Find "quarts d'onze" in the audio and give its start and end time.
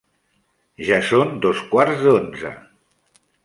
1.75-2.57